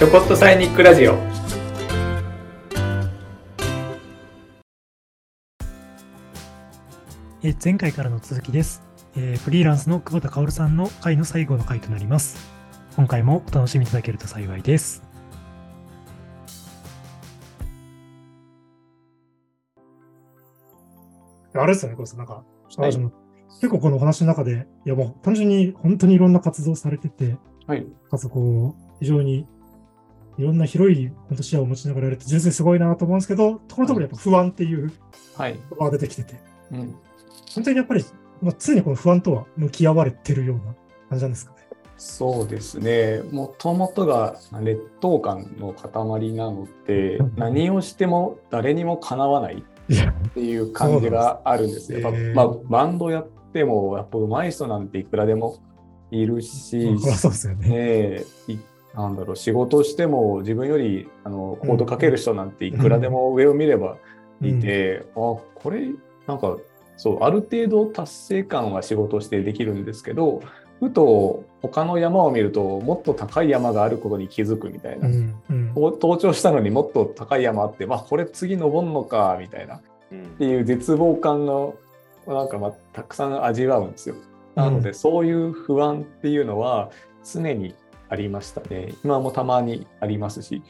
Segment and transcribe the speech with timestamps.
[0.00, 1.12] ちょこっとサイニックラジオ。
[7.42, 8.82] え前回からの続きです、
[9.14, 12.38] えーフリーランスの久保田薫さんの回の最後の回となります。
[12.96, 15.02] 今回もお楽しみいただけると幸いです。
[21.52, 22.42] あれですよね、これなんか、
[22.78, 22.90] はい。
[22.90, 27.36] 結構このお話の中で、いやもう単純に本当にいろんな活動をされてて、
[27.66, 27.86] はい。
[28.10, 29.46] かつこう、非常に
[30.40, 34.92] いろんな広い本当視野を持ちながらやるって純粋にすごいなと思うんですけど、ところどころやっぱ不安っていう
[35.36, 36.40] はい、言葉が出てきてて、
[36.72, 36.94] うん、
[37.54, 38.04] 本当にやっぱり、
[38.42, 40.74] まあ、常にこの不安とは向き合われてるような
[41.08, 41.58] 感じなんですかね。
[41.96, 43.20] そうですね。
[43.30, 47.32] もともとが劣等感の塊なのでうん。
[47.36, 52.00] 何をしても誰にもかなわないっていう感じがあるんですよ。
[52.00, 55.58] やっぱまあ、バンドやってもやっぱ上手い人なんていくらでも
[56.10, 57.68] いるし、そうですよね。
[57.68, 58.24] ね
[58.94, 63.96] なんだろう仕事しても自分よりあのコードかける人なんていくらでも上を見れば
[64.42, 65.88] いて、あこれ
[66.26, 66.56] なんか
[66.96, 70.42] そうある程度達成感は仕事をしてできるんですけど
[70.80, 75.34] ふと他の山を見るともっと高い山があることに気づくみたいな、うん。
[75.50, 75.66] うん。
[75.74, 79.76] 登頂したのにもっと高い山あって、まあ、これ次登んのかみたいな。
[79.76, 79.80] っ
[80.38, 81.72] ていう絶望感が
[82.26, 84.16] なんかまあたくさん味わうんですよ。
[84.56, 86.90] なので、そういう不安っていうのは
[87.24, 87.74] 常に
[88.10, 88.92] ありましたね。
[89.04, 90.62] 今もたまにありますし。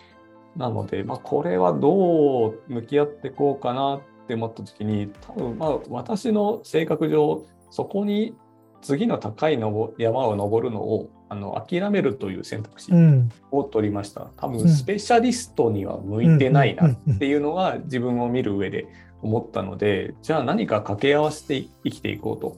[0.56, 8.34] なので、まあ、これはどう向き合っていこうかなって思った時に多分まあ私の性格上そこに
[8.82, 14.30] 次の高いのぼ山を登るのをあの諦めるという選択肢うんを取りました。
[14.36, 18.88] 多うん分スペシャリストには向いてないなっていうのが自分を見る上で
[19.22, 22.56] 思ったので、じゃあ何か掛け合わせて生きていこうと。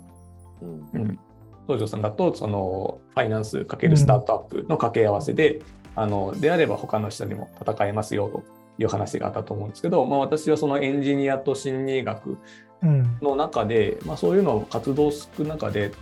[0.63, 1.19] うん、
[1.67, 5.63] 東條さんだとそのファイナンス×スタートアップの掛け合わせで、
[5.95, 8.43] あのであれば他の人にも戦えますよと
[8.79, 12.39] いう話があったと思うんですけど、まあ、私はそのエンジニアと心理学
[12.83, 13.19] うん。
[13.23, 15.93] の中で、まあ、そういうのを活動する中で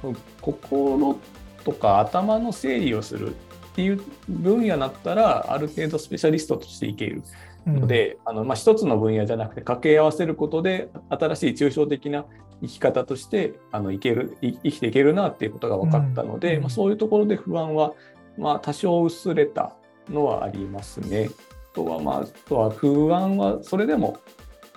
[0.41, 1.19] 心
[1.65, 7.23] とか頭の整理をするっていう分野だったらある程度スペシャリストとしていける
[7.67, 7.81] うん。
[7.81, 12.25] ので、あのまあ、一つの分野じゃなくて掛け合わせることで新しい抽象的な
[12.63, 17.95] 生き方としてあのいけるい生きていけるなっていうことが分かったので、うんまあ、そういうところで不安は、
[18.37, 19.75] まあ、多少薄れた
[20.09, 21.31] のはありますね。
[21.73, 24.19] あとはまああとは不安はそれでも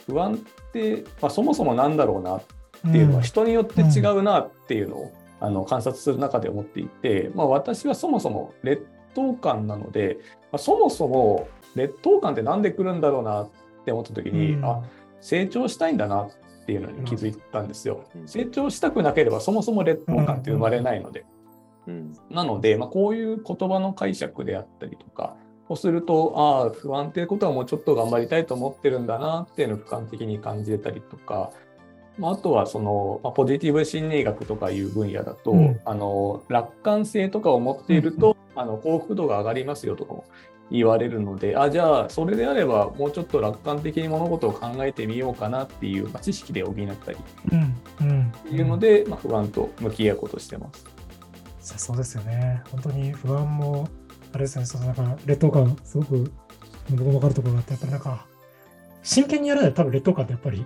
[0.06, 2.42] 不安って、まあ、そもそもなんだろうなっ
[2.92, 10.18] ていうのは人によって違うなっていうのを、あの観察する中で思っていて、まあ、私はそもそも劣等感なので、
[10.52, 13.50] まあ、そもそも劣等感ってなんで来るんだろうなっ
[13.86, 14.66] て思った時に、うん。
[14.66, 14.84] あ
[15.24, 16.32] 成長したいんだなっ
[16.66, 18.04] ていうのに気づいたんですよ。
[18.16, 18.28] うん。
[18.28, 21.26] 成長したくなければそもそも劣等感って生まれないので。
[21.88, 22.14] うん。
[22.30, 25.36] なので、まあ、こういう言葉の解釈であったりとか
[25.70, 31.52] をすると、ああ、不安っていうことはもうちょっと頑張りたいと思ってるんだなっていうのを俯瞰的に感じてたりとか、
[32.18, 35.80] まあ、あとはその、まあ、ポジティブ心理学とかいう分野だと、うん。
[35.84, 40.26] あの楽観性とかを持っていると、あの幸福度が上がりますよとかも
[40.72, 47.18] 言われるので、あじゃあそれであればもうちょっと楽観的に物事を考えてみようかなっていう、まあ、知識で補ったり
[47.52, 50.86] うんうんっていうので、まあ、不安と向き合うことをしてます。
[51.60, 52.62] そうそうですよね。
[52.72, 53.88] 本当に不安も、
[54.34, 56.32] あれですね、そのなんか劣等感、すごく
[56.90, 58.26] 僕も分かるところがあって、やっぱりなんか、
[59.02, 60.66] 真剣にやるなら多分劣等感ってやっぱり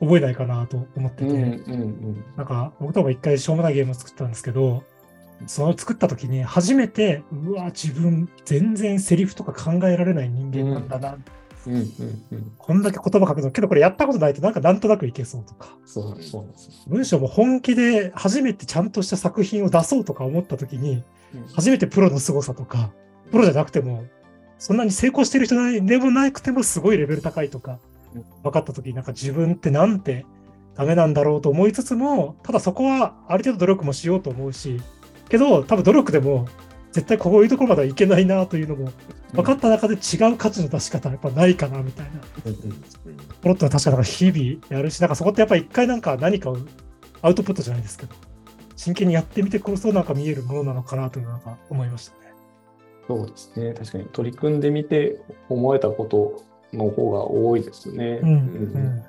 [0.00, 4.82] 覚えないかなと思ってて、うんうんうんなんか僕とか一回しょうもないゲームを作ったんですけど、
[5.46, 11.16] その作った時に初めて、うわ、自分全然セリフとか考えられない人間なんだな。
[11.64, 11.80] うんうん
[12.32, 15.76] うんこんだけ言葉書くの、けどこれやったことないとなんかなんとなくいけそうとか。
[15.84, 16.90] そうそう。
[16.90, 21.04] 文章も本気で初めてちゃんとした作品を出そうとか思った時に、
[21.34, 22.90] うん初めてプロの凄さとか、
[23.30, 24.04] プロじゃなくても、
[24.58, 27.78] そんなに成功してる人でもなくてもすごいレベル高いとか
[28.14, 30.26] うん、分かった時になんか自分ってなんて
[30.74, 34.80] ダメなんだろうと思いつつも、ただそこはある程度努力もしようと思うし、
[35.28, 36.46] けど多分努力でも
[36.92, 38.92] 絶対こういうところまではいけないなというのも
[39.32, 42.20] 分かった中で違う価値の出し方やっぱないかなみたいな。
[43.40, 46.58] ポロッとは確かなんか日々やるし、なんかそこってやっぱ一回なんか何かを
[47.22, 48.14] アウトプットじゃないですけど、
[48.76, 52.34] 真剣にやってみてこそなんか見えるものなのかなというのが思いましたね。
[53.08, 53.72] そうですね。
[53.72, 55.18] 確かに取り組んでみて
[55.48, 56.42] 思えたこと
[56.72, 58.20] の方が多いですね。
[58.22, 59.02] うん、うん。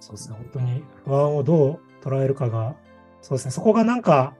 [0.00, 2.76] そうですね、本当に不安をどう捉えるかが、
[3.20, 4.34] そうですね、そこがなんか、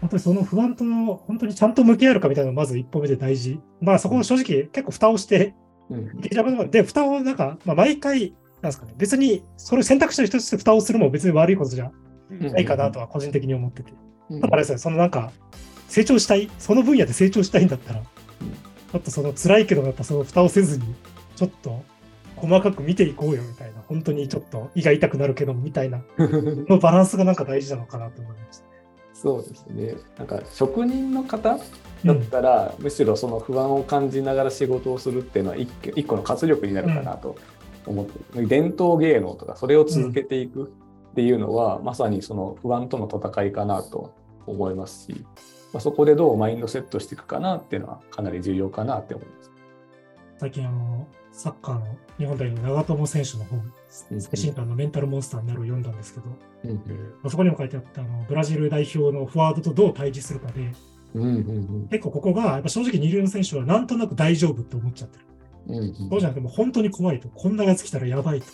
[0.00, 3.60] 本当にその不安と本当にちゃんと向き合えるかみたいなのがまず一歩目で大事。
[3.80, 5.54] まあそこを正直結構蓋をして
[5.90, 6.20] うん。
[6.70, 11.90] で、蓋をなんか、まあ、毎回、なんですかね、別にそれを選択肢の一つとして蓋をするも別に悪いことじゃ
[12.30, 12.52] うん。
[12.52, 13.92] ないかなとは個人的に思ってて。
[14.30, 14.40] うん。
[14.40, 15.32] だからですね、そのなんか、
[15.88, 20.94] 成長したい、その分野で成長したいんだったら、ちょっとその辛いけど、やっぱその蓋をせずに、
[21.36, 21.82] ちょっと
[22.36, 26.02] 細かく見ていこうよみたいな、本当にちょっと胃が痛くなるけどみたいな、
[26.68, 28.67] のバランスがなんか大事なのかなと思いました。
[29.20, 29.96] そうですね。
[30.16, 31.58] なんか職人の方
[32.04, 37.36] だったら、うん、むしろその不安を感じながら仕事をするっていうのは一一個の活力になるかなと
[37.84, 40.72] 思って、うん、伝統芸能とかそれを続けていく
[41.10, 44.14] っていうのは、うん、まさにその不安との戦いかなと
[44.46, 45.24] 思いますし、
[45.72, 49.50] まあ、そこでどうマインドセットしていくかなっていうのはかなり重要かなって思います。
[50.38, 56.26] 最近あのサッカーの日本代表長友選手の本、最新刊のメンタルモンスターになるを読んだんですけど、
[56.64, 56.70] うん
[57.22, 60.72] うん、そこにも書いてあったあのブラジル代表のフォワードとどう対峙するかで、
[61.14, 61.32] うんうんう
[61.84, 65.24] ん、結構ここがやっぱ正直二流の選手はなんとなく大丈夫って思っちゃってる。
[65.68, 68.46] うんうん、そうじゃなくても本当に怖いと、こんなやつ来たらやばいと。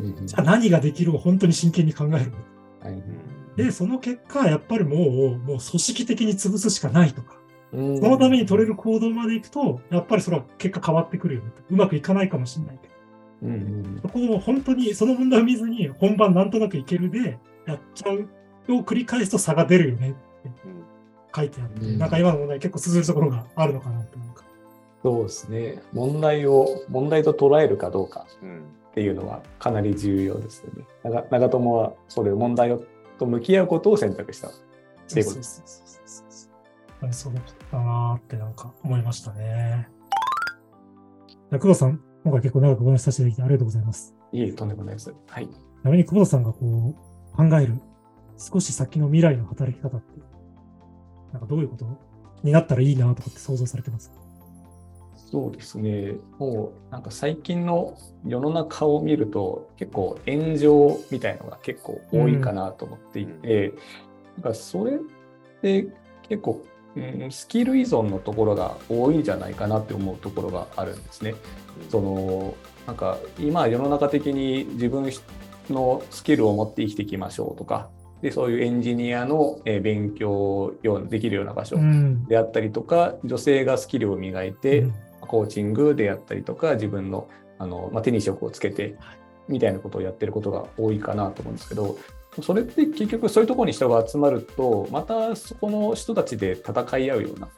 [0.00, 2.32] うんうん、じゃあ何ができるを本当に真剣に考える。
[2.80, 3.02] はい。
[3.56, 7.36] で、その結果、やっぱりもう、もう組織的に潰すしかないとか、
[7.72, 11.50] そのために取れる行動までいくと、やっぱりそれは結果変わってくるよ、ね。
[11.70, 12.92] うまくいかないかもしれないけど。
[13.44, 18.28] うんうん、そこを本当にその問題を見ずに本番なんとなくいけるでやっちゃう
[18.72, 20.18] を繰り返すと差が出るよねって
[21.34, 24.00] 書いてあって、うん、なんか今の問題結構通ずるところがあるのかな。
[25.02, 25.82] そうですね。
[25.92, 28.26] 問題を問題と捉えるかどうか
[28.90, 30.84] っていうのはかなり重要ですよね。
[31.02, 32.78] 長長友はそれ問題
[33.18, 34.52] と向き合うことを選択したっ
[35.12, 36.21] ていうことです。
[37.10, 39.88] そうだったなってなんか思いましたね。
[41.50, 44.14] 久保さん、今回結構長くお話しさせていただきありがとうございます。
[44.32, 45.12] いえ、とんでもないです。
[45.26, 45.46] はい。
[45.46, 45.50] ち
[45.82, 47.74] なみに久保田さんがこう考える
[48.38, 50.20] 少し先の未来の働き方って、
[51.32, 51.86] なんかどういうこと
[52.42, 54.12] になったらいいなとかって想像されてます
[55.16, 56.14] そうですね。
[56.38, 57.96] もうなんか最近の
[58.26, 63.76] 世の中を見ると結構炎上みたいのが結構多いかなと思っていて、うん、
[64.42, 64.98] なんかそれっ
[65.62, 65.86] て
[66.28, 66.62] 結構
[66.96, 71.34] うん、スキル依存のところが多いんじゃないかなって思うところがあるんですね。
[71.90, 72.54] その
[72.86, 75.10] なんか今世の中的に自分
[75.70, 77.88] のスキルを持って生きていきましょうとか
[78.20, 80.74] でそういうエンジニアの勉強
[81.08, 81.76] できるような場所
[82.28, 87.28] であったりとか、うん、女性がスキルを磨いて、うん、コーチングであったりとか自分の
[87.58, 88.96] あの、まあ、手に職をつけて
[89.48, 91.96] みたいなことをやってることが多いかなと思うんですけど
[92.40, 97.48] それって結局そういうところに人が集まるとまたそこの人たちで戦い合うような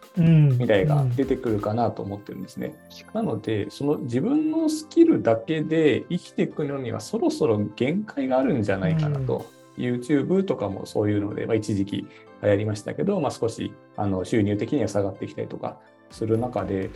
[0.51, 2.75] 未来が出てくるかなと思ってるんですね。
[3.15, 9.47] うん、なのでその自分のスキルだけで生きていくのにはそろそろ限界があるんじゃないかなと。
[9.79, 12.09] うん、YouTube とかもそういうので、まあ、一時期流
[12.43, 15.79] 行りましたけど、まあ、少しあの収入的には下がってきたりとか
[16.11, 16.91] する中で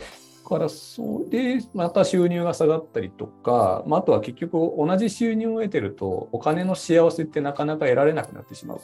[0.49, 8.81] からそれでまた収入が下がったりとか、まあ、あとは結局同じ収入を得てるとお金の幸せってなかなか得られなくなってしまう。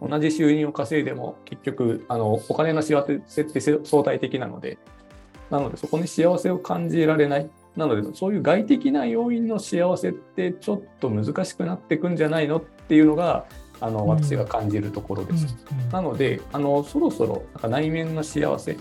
[0.00, 4.76] 同じ収入を稼いでも結局あのお金の幸せって相対的なので
[5.50, 13.46] なのでそこに幸せを感じられないなのでそういう外的な要因の幸せってちょっと難しくなってくんじゃないのっていうのが
[13.80, 15.56] あの私が感じるところです。
[15.92, 18.76] なのであのそろそろなんか内面の幸せ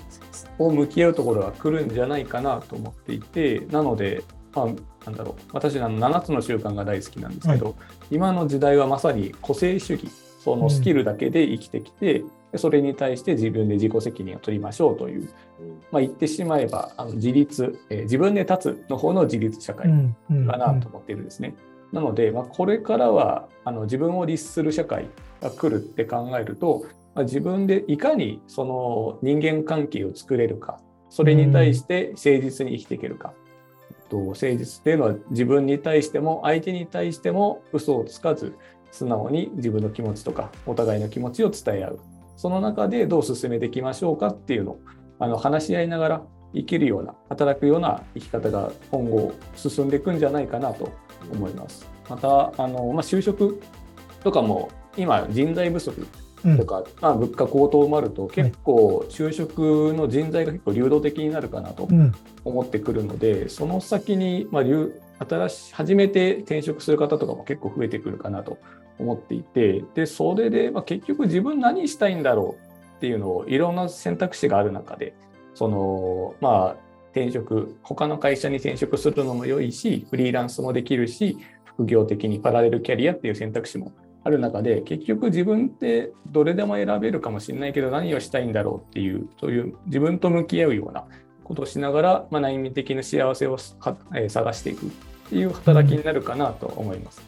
[0.59, 4.23] を向き合うところが来るんじゃないかなと思っていてなので、
[4.53, 4.65] まあ、
[5.05, 5.41] なんだろう。
[5.51, 7.75] 私あの7つの習慣が大好きなんですけど、はい、
[8.11, 10.09] 今の時代はまさに個性主義。
[10.43, 12.19] そのスキルだけで生きてきて、
[12.51, 15.29] うん、それに対して自分で自己責任を取りましょうという、
[15.89, 21.55] まあ、言ってしまえばあの自立、えー、自分で立つの方の自立社会かなと思っているんですね。
[21.93, 25.07] なので、まあ、これからはあの自分を律する社会
[25.41, 26.85] が来るって考えると、
[27.15, 33.33] まあ、自分でいかにその人間関係を作れるかそれに対して誠実に生きていけるか、
[34.09, 38.55] と誠実っていうのは自分に対しても相手に対しても嘘をつかず
[38.91, 41.99] 素直に自分の気持ちとかお互いの気持ちを伝え合う。
[42.35, 44.79] その中でどう進めていきましょうかっていうのを
[45.19, 46.21] あの話し合いながら
[46.53, 50.91] 生きるような働くような生き方が今後進んでいくんじゃないかなと
[51.31, 51.87] 思います。
[52.09, 53.61] またあの、まあ、就職
[54.23, 56.07] とかも今人材不足
[56.57, 61.87] とか、うん、まあ、物価高騰もあると結構就職の人材が結構流動的になるかなと
[62.43, 64.63] 思ってくるので、うん、その先に、まあ、
[65.25, 68.57] 新し初めて転職する方とかも結構増えてくるかなと
[68.99, 75.15] 思っていてでそれで、まあ、結局自分何したいんだろうっていうのをいろんな選択肢がある中で
[75.55, 83.93] そのまあ転職他の会社に転職するのも良いしフリーランスもできるし副業的にパラレルキャリアっていう選択肢も
[84.23, 91.05] ある中で結局自分ってどれでも選べるかもしれないけど何をしたいんだろうっていうそういう自分と向き合うような
[91.43, 94.89] ことをしながら、まあ、内面的な幸せを探していくっ
[95.29, 97.21] ていう働きになるかなと思います。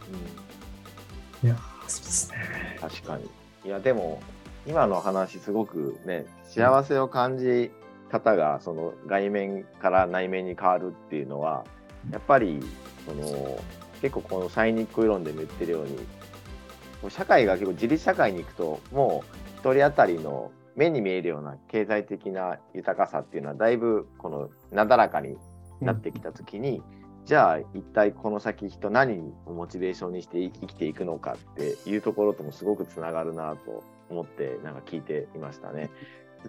[1.43, 2.37] うん、いやそうですね。
[2.79, 3.25] 確かに。
[3.65, 4.21] いやでも
[4.65, 7.71] 今の話すごくね幸せを感じ
[8.11, 11.65] 方がその外面から内面に変わるっていうのは
[12.11, 12.59] やっぱり
[13.05, 13.59] その
[14.01, 19.23] 結構このサイニック理論でも言ってるように社会が結構自立社会に行くとも
[19.63, 25.37] う1人当たりの目に見えるような経済的な豊かさっていうのはだいぶこのなだらかに
[25.81, 26.83] なってきた時に、うん、
[27.25, 35.89] じゃあ一体この先人何をモチベーションにして生きていくのかっていうところともすごくつながるなと思ってなんか聞いていましたね。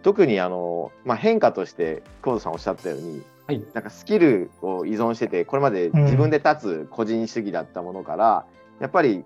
[0.03, 8.47] 特にあの、まあ、変化として久保田さんおっしゃったように、はい、なんかスキルを依存しててこれまで自分で立つ個人主義だったものから、
[8.79, 9.25] うん、やっぱり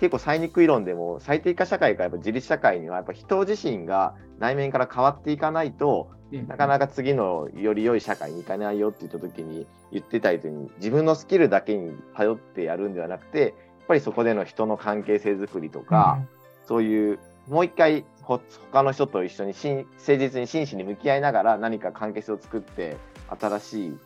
[0.00, 13.52] 結構最肉理論でも最適化社会からやっぱ自立社会にはやっぱ人自身が内面から変わっていかないと、うん、なかなか次のより良い社会に行かないよって言った時に言ってたように自分のスキルだけに頼ってやるんではなくてやっ
[13.88, 16.28] ぱりそこでの人の関係性づくりとか、うん、
[16.66, 22.96] そういうもう一回他の人と一緒に誠実に真摯に向き合いながら何か関係性を作って
[23.28, 23.98] 新しい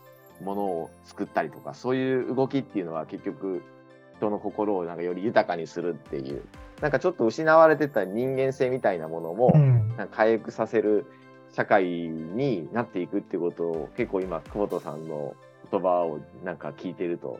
[0.42, 3.62] ものを作ったりとかそういう動きっていうのは結局
[4.18, 6.42] 人の心をなんかより豊かにするっていう
[6.82, 9.50] なんかちょっと失われてた人間性みたいなものも、
[9.98, 11.04] なんか回復させる
[11.52, 15.34] 社会になっていくっていうことを結構今久保田さんの
[15.70, 17.38] 言葉をなんか聞いてると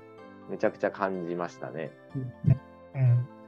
[0.51, 1.91] めちゃくちゃ感じましたね。
[2.15, 2.53] うん、
[3.01, 3.40] うん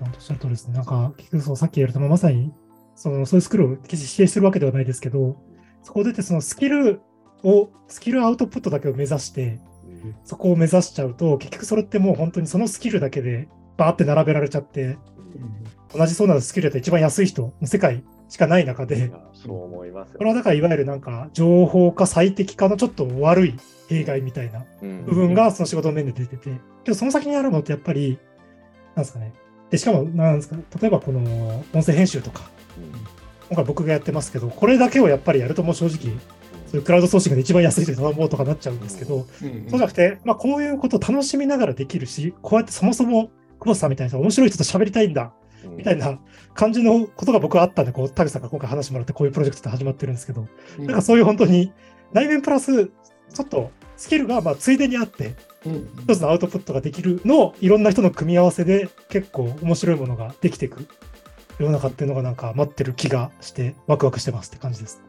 [0.00, 0.74] おっしゃるとりですね。
[0.74, 2.52] なんか、結局さっき言われた、まさに、
[2.94, 5.36] その、そういうスキルを決して否定するわけではないですけど、
[5.82, 7.00] そこでて、そのスキル
[7.42, 9.60] を、スキルアウトプットだけを目指して、
[10.24, 14.98] そこを目指しちゃうと、結局それってもう本当にそのスキルだけでバーって並べられちゃって、
[15.94, 23.54] 同じそうなスキルだと一番安い人の世界しかない中で、そう思いますこれはだからいわゆるなんか情報化最適化のちょっと悪い
[23.88, 26.50] 弊害みたいな部分がその仕事の面で出てて、
[26.84, 28.18] けどその先にあるのってやっぱり、
[28.94, 29.32] なんですかね、
[29.70, 32.50] でしかもなんですか、例えばこの音声編集とか、
[33.48, 36.16] 今回僕がやってますけど、これだけをやっぱりやるともう正直、
[36.66, 45.32] そういうクラウドソーシングで一番安い人に頼もうとかなっちゃうんですけど、そうじゃなくて、まあ、こういうことを楽しみながらできるし、こうやってそもそも久保田さんみたいな面白い人と喋りたいんだ、
[45.76, 46.18] みたいな
[46.54, 50.46] 感じのことが僕はあったんで、こう、田口さんが今回話してもらって、こういうプロジェクトって始まってるんですけど、
[50.78, 51.72] うん、なんかそういう本当に、
[52.12, 55.34] 内面プラス、ちょっとスキルがまあついでにあって、
[56.04, 60.86] 一つのアウトプットができるのをいろんな人の組み合わせで結構面白いものができていく
[61.58, 65.02] 世の中っていうのがなんか待ってる気がしてワクワクしてますって感じです。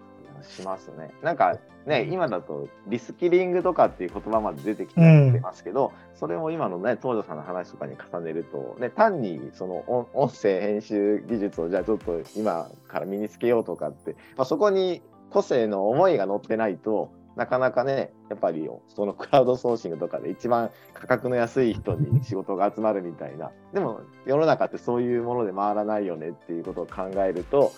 [0.48, 1.12] しますね。
[1.22, 5.02] なんかね、今だとリスキリングとかっていう言葉まで出てきて
[5.42, 27.72] ますけど、うん、それも今のね、東條さんの話とかに重ねると、ね、単にその音声編集技術をじゃあちょっと今から身につけようとかって、まあ、そこに個性の思いが乗ってないと、なかなかね、やっぱりそのクラウドソーシングとかで一番価格の安い人に仕事が集まるみたいな、でも世の中ってそういうもので回らないよねっていうことを考えると、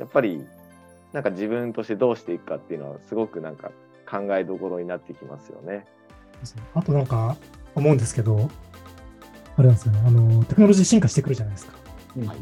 [0.00, 0.44] やっぱり
[1.12, 3.70] なんか自分としてどうしていくかっていうのはすごくなんか
[4.10, 5.86] 考えどころになってきますよね。
[6.74, 7.36] あとなんか
[7.76, 8.50] 思うんですけど、
[9.56, 11.84] あれなんですよね、あのテクノロジー進化してくるじゃないですか。
[12.26, 12.38] はい、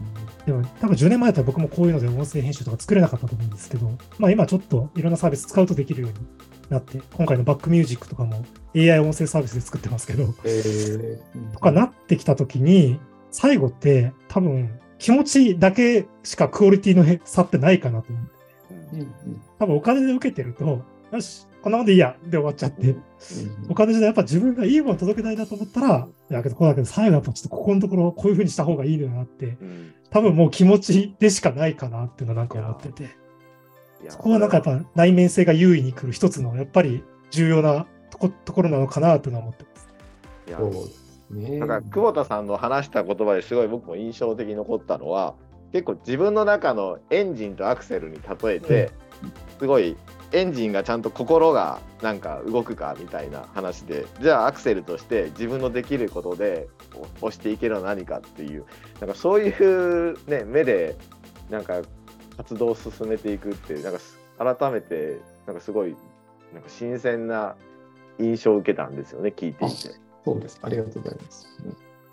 [0.46, 6.16] でも多分10年前だったら僕もこういうので音声編集とか作れなかったと思うんですけど、まあ、今ちょっといろんなサービス使うとできるように
[6.72, 12.98] なって、今回のバックミュージックとかも AI 音声サービスで作ってますけど、えー、とかなってきたときに、
[13.30, 18.32] 最後って多分気持ちだけしかクオリティの差ってないかなと思って。
[19.58, 22.96] 多分お金で受けてると、よし、こんなもんでいいやで終わっちゃって、
[23.68, 29.56] お金でやっぱ自分がいいもの届けたいなと思ったら、いやけどこうだけど最後やっぱちょっとここのところこういうふうにした方がいいのよなって、
[30.10, 33.21] 多分もう気持ちでしかないかなっていうのなんか思ってて。
[34.08, 39.88] そこはなんかやっぱ内面性が優位に来る一つのやっぱり重要なとこところなのかなと思ってます。
[40.48, 40.58] いや
[41.30, 41.74] ね、だか。
[41.76, 45.34] ら久保田さんの話した言葉ですごい僕も印象的に残ったのは
[45.72, 48.90] 結構自分の中のエンジンとアクセルに例えて、
[49.58, 49.96] すごい
[50.32, 56.68] エンジンがちゃんと心がなんか動くかみたいな話でじゃあアクセルとして自分のできることで
[57.20, 58.64] 押していけるのは何かっていう
[59.00, 60.96] なんかそういう、ね、目で
[61.50, 61.82] なんか
[62.42, 65.94] 活動を進めていくってなんか改めてなんかすごい
[66.52, 67.54] なんか新鮮な
[68.18, 69.74] 印象を受けたんですよね聞いていて。
[70.24, 71.48] そうですありがとうございます。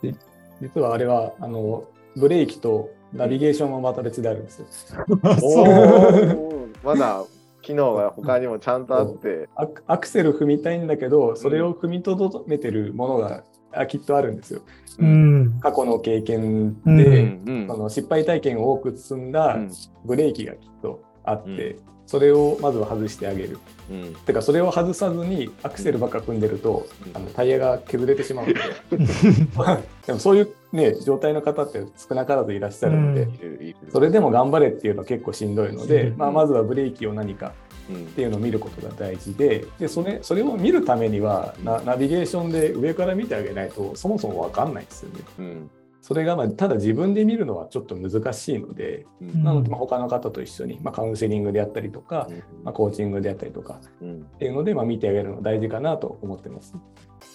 [0.01, 0.15] で
[0.61, 4.67] 実はあれはあのブレーキとナビゲーションはまた別であるんですよ。
[6.83, 7.23] まだ
[7.61, 9.47] 機能が他にもちゃんとあって
[9.87, 14.61] アクセル踏みたいんだけどそれを踏みとどめてるものがあきっとあるんですよ。
[14.99, 19.57] うん、過去の経験で、うん、その失敗体験を多く積んだ
[20.03, 23.59] ブレーキがきっとあって、うん、それをまずは外してあげる。
[23.89, 28.59] うん、てかそれを外さずにアクセルばっか組んでると、うん、あのタイヤが削れてしまうので。
[30.05, 37.53] でもそういう、ね、状態の方って少なからずいらっしゃるので、うん、それでも頑張れっていうのは結構しんどいので、まあ、まずはブレーキを何か
[37.89, 45.19] っていうのを見ることが大事ででそれそれを見るためにはナナビゲーションで上から見てあげないとそもそも分かんないですよね。
[45.39, 45.71] うん。
[46.01, 56.73] それがまあただ自分で見るのはちょっと難しいので、うん、なのでまあ他の方と一緒にまあカウンセリングであったりとか、うん、まあ、コーチングであったりとかっていうのでまあ見てあげるの大事かなと思ってます。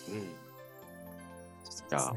[0.08, 0.20] うん、
[1.88, 2.14] じゃあ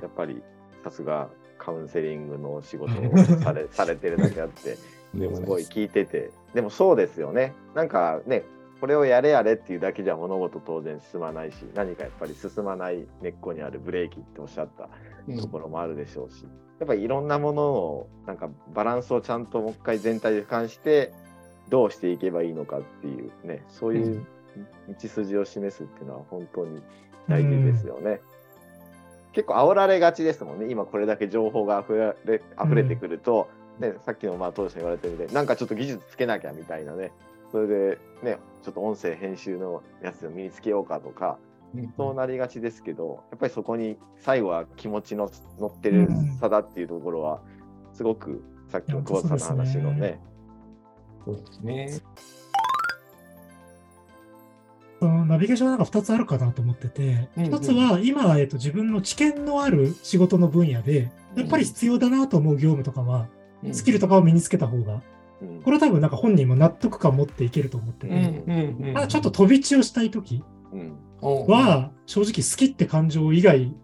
[0.00, 0.40] やっぱり
[0.84, 4.76] さすがカウンセリングの仕事を されされてるだけあって
[5.18, 6.30] すごい聞いてて。
[6.54, 7.52] でもそうですよね。
[7.74, 8.44] なんかね
[8.80, 14.88] これをやれやれっていうだけじゃ物事当然進まないし何かやっぱり進まない根っこにあるブレーキっておっしゃった
[15.40, 21.12] ところもあるでしょうし、うん、やっぱりいろんなものをなんかバランスをちゃんともう一回全体で俯瞰して
[21.70, 24.26] どうしていけばいいのかっていうねそういう
[24.88, 26.80] 道筋を示すっていうのは本当に
[27.28, 28.10] 大事ですよね。
[28.10, 28.18] うん、
[29.32, 30.70] 結構煽られがちですもんね。
[30.70, 37.12] 今これだけ情報があふれ溢れてくると、うん、ね、さっきのまあ当時言われてるみたいなんかちょっと技術つけなきゃみたいなね
[37.52, 41.38] それでねちょっと音声編集のやつを身につけようかとか、
[41.96, 46.08] そうなりがちですけどやっぱりそこに最後は気持ちの乗ってる
[46.40, 47.40] 差だっていうところは、
[47.92, 50.20] すごくさっきの久保田さんの話のね。
[51.24, 52.00] そうですね。
[54.98, 63.28] そのナビゲーションなんか2つあるかなと思ってて、うんうん、1つは今、えっと、自分の知見のある仕事の分野で、やっぱり必要だなと思う業務とかは、
[63.72, 65.02] スキルとかを身につけた方が
[65.64, 70.42] これ多分なんか本人も納得感持っていけると思ってて、ただちょっと飛び地をしたいとき
[71.20, 73.74] は、正直好きって感情以外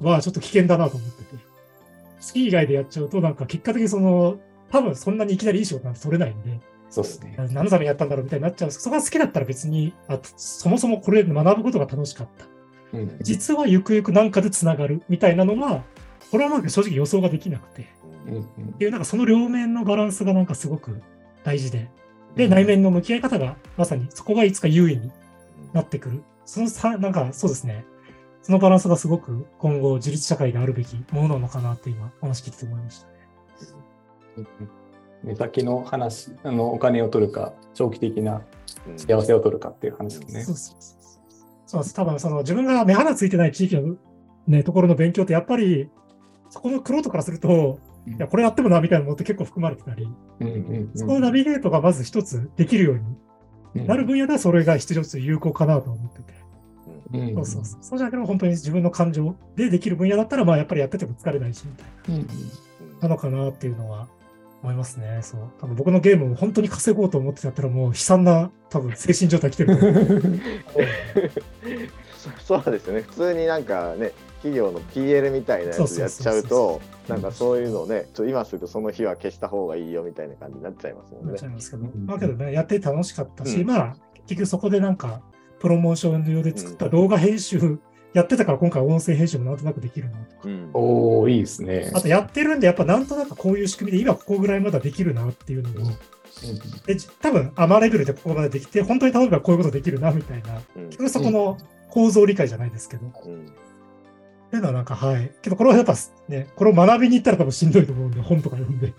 [0.00, 4.38] はちょっと危険だなと思ってて、好き以外でやっちゃうとなんか結果的にその、
[4.70, 6.60] 多分そんなにいきなりいい仕事なんて取れないんで、
[6.90, 7.34] そうですね。
[7.36, 8.68] 何のためにやったんだろうみたいになっちゃう。
[8.68, 12.46] んですけど、そこが好きだったら別に、あそもそもこれ学ぶことが楽しかった。
[12.92, 15.82] うん、実はゆくゆくなんかでつながるみたいなのは、
[16.30, 17.86] これはなんか正直予想ができなくて。
[18.26, 21.02] っていうなんかその両面のバランスがなんかすごく
[21.44, 21.90] 大事で、
[22.36, 25.10] で、内面の向き合い方がまさにそこがいつか優位に
[25.72, 26.22] なってくる。
[26.44, 27.84] そのさ、なんかそうですね。
[28.42, 33.12] そのバランスがすごく今後自立社会であるべきものなのかなって今話聞いてて思いましたね。
[35.22, 38.42] 目先の話、あのお金を取るか、長期的な
[38.96, 40.44] 幸せを取るかっていう話ですね。
[40.44, 41.00] そうそうそう
[41.66, 41.94] そうです。
[41.94, 43.96] 多分その自分が目鼻ついてない地域の、
[44.46, 45.90] ね、ところの勉強ってやっぱり
[46.48, 50.08] そこのクロートからするといや、これやってもなみたいなものって結構含まれてたり、
[50.94, 56.40] そこのナビゲートがまず一つできるようになる分野ではそれが必要と有効かなと思ってて。
[57.34, 57.78] そうそうそう。
[57.82, 62.24] そうじゃなくても本当に自分の感情でできる分野だったら、まあやっぱりやってても疲れないし、みたいな。
[63.02, 64.08] なのかなっていうのは
[64.62, 65.18] 思いますね。
[65.22, 65.40] そう。
[65.60, 69.76] 多分僕のゲームを本当に稼ごうと思ってやったらもう悲惨な多分精神状態来てる
[72.44, 73.02] そうですね。
[73.02, 81.32] 普通になんかね、企業の PL みたいなやつやっちゃうと、なんかそういうのね、ちょ今すぐその日は消した方がいいよみたいな感じになっちゃいますもんね。
[81.32, 85.20] なっちゃいますけど、だけどね、やって楽しかったし、うん、まあ、結局そこでなんか、
[85.58, 87.78] プロモーション用で作った動画編集、
[88.12, 90.40] やってたから今回音声編集もなんとなくできるなとか。
[90.44, 91.90] うん、おいいですね。
[91.94, 95.90] あとやってるんで、やっぱなんとなくこういう仕組みで今ここぐらいまだできるなっていうのを、
[96.86, 101.58] で多分、アマレベルでここまでできて、本当に例えばこういうことできるなみたいな、結局そこの
[101.90, 103.12] 構造理解じゃないですけど、っ
[104.50, 105.30] ていうのはなんか、はい。
[105.42, 105.94] けど、これはやっぱ
[106.28, 108.94] ね、これを学びに行ったら多分しんどいと思うんで、本とか読んで。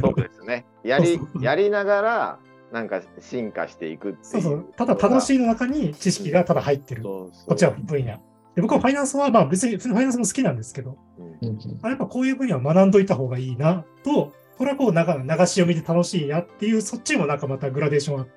[0.00, 0.64] そうですね。
[0.84, 2.38] やり、やりながら、
[2.72, 4.66] なんか進化していくってそうそう。
[4.76, 7.02] ただ楽しいの中に知識がただ入ってる。
[7.02, 8.18] こっちは分野。
[8.54, 10.98] で僕はファイナンスは、まあ別にファイナンスも好きなんですけど、
[11.42, 18.32] うん、やっぱこういう分野を学んどいた方がいいなと、これはこう流流し読みで楽しいやっていう、そっちもなんかまたグラデーションあって、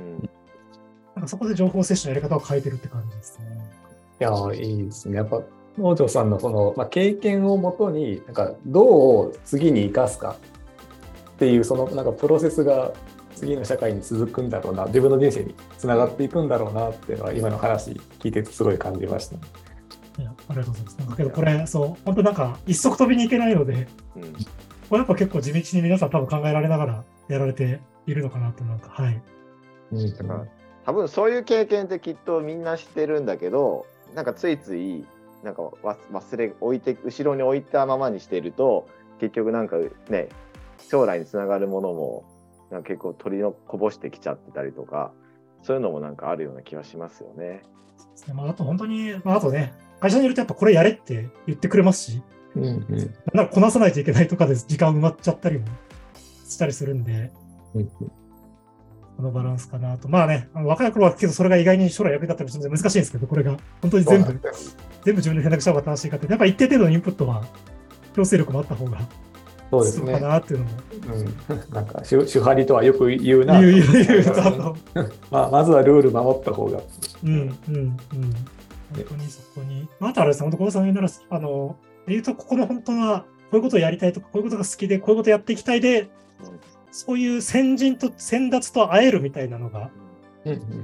[0.00, 0.30] うん、
[1.26, 3.46] そこで情報摂取のやり方を変えてるって感じですね。
[4.20, 5.16] いや、いいですね。
[5.16, 5.42] やっぱ、
[5.78, 10.36] 農場さんのその、まあ、経験をもとに、なんか、どう次に生かすか
[11.30, 12.92] っていう、その、なんか、プロセスが
[13.34, 19.36] 次の社会に続くんだろうな、自分の人生につながっていくんだろうなっていうのは、今の話聞いててすごい感じました。
[20.20, 20.98] いやありがとうございます。
[20.98, 24.38] なんかけど、これ、そう、本当なんか、一足飛びにいけないので、うん、こ
[24.92, 29.22] れやっぱ結構地道に皆さん多分考えられながらやられているのかなと、なんか、はい。
[29.92, 30.46] うん、だから
[30.88, 35.04] 多分そういう経験ってきっとみんな知ってるんだけどなんかついつい
[35.44, 38.88] なんか忘れ置いて後ろに置いたままにしていると
[39.20, 39.76] 結局なんか
[40.08, 40.30] ね
[40.78, 42.24] 将来につながるものも
[42.70, 45.12] なんか結構取りのこぼしてきちゃってたりとか
[45.62, 47.62] そういうのもなんかあるような気はしますよね。
[48.26, 48.32] ね。
[48.32, 52.22] まあ、あと本当に、まあ、あとね会社にいるとやっぱこれやれって言ってくれますし、
[52.56, 55.66] うんうん、なんかこなさないといけないとかで時間埋まっちゃったりも
[56.48, 57.30] したりするんで、
[57.74, 58.12] うんうん、
[59.18, 60.08] このバランスかなと。
[60.08, 64.40] まあね、あの若い頃はけどそれが意外に将来役に立ったりするので難しいんですけど、これが本当に全部、全
[65.06, 67.44] 部自分で選択した方が正しいかって、やっぱ一定程度のインプットは
[68.14, 69.00] 強制力もあった方が
[69.72, 70.12] そうですね。
[70.12, 70.70] かなっていうのも。
[71.48, 73.60] うん、なんか主主張りとはよく言うな。
[73.60, 74.76] 言う言う言うと
[75.32, 76.80] まあ、まずはルール守った方が。
[77.24, 77.96] うんうんうん。
[78.94, 79.88] 本当にそこに。
[80.00, 81.76] あとあれですね、本当、小田さんが言うなら、あの、
[82.06, 86.08] 言うと、ここの本当は、こういうことをやりたいとか、こういうことが好きで、こういうことをやっていきたいで、
[86.90, 89.90] そういう先人と先達と会えるみたいなのが、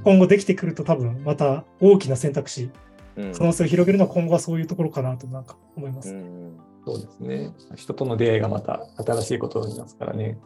[0.05, 2.71] 今後できてくると多分また大きな選択肢、
[3.17, 6.11] 可能性を広げるのは今後はそういうところかなとなんか思います。
[6.11, 7.55] うんそうですね。
[7.77, 10.39] 人との出会いがまた新しいことになりますからね。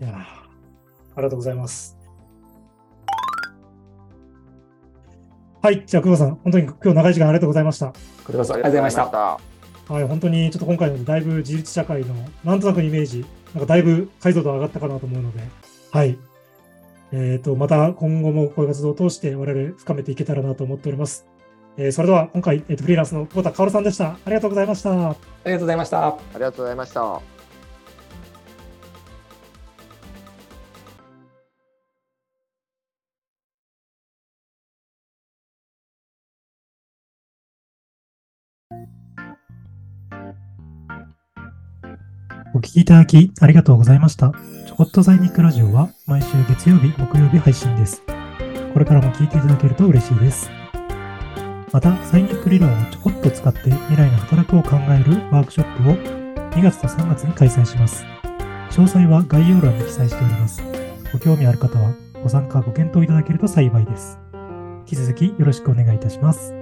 [0.00, 1.98] いやありがとうございます。
[5.62, 7.86] はい、じゃあ、久保さん、本当に今日長い時間ありがとうございました。
[7.86, 7.94] こ
[8.26, 9.51] ちらこそありがとうございました。
[9.88, 12.14] はい、本当にちょっと今回のだいぶ自立社会の
[12.44, 15.40] なんとなくイメージ、なんかだいぶ解像度上がったかなと思うので、
[15.90, 16.18] はい。
[17.12, 21.26] えっ、ー、と、また今後もこういう活動を通して我々深めていけたらなと思っております。
[21.76, 24.10] えー、それでは今回、えーと、フリーランスの久保田薫さんでした。
[24.12, 25.10] ありがとうございました。
[25.10, 26.06] ありがとうございました。
[26.08, 27.42] ありがとうございました。
[42.54, 44.32] お聞きいただきありがとうございました。
[44.66, 48.02] ちょこっとザイニックラジオは毎週月曜日、木曜日配信です。
[48.72, 50.50] これからも聞いていただけると嬉しいです。
[51.72, 55.94] また、サイニック理論をちょこっと使って未来の働くを考えるワークショップを
[56.52, 58.04] 2月と3月に開催します。
[58.70, 60.62] 詳細は概要欄に記載しております。
[61.12, 64.18] ご興味ある方はご参加ご検討いただけると幸いです。
[64.80, 66.61] 引き続きよろしくお願いいたします。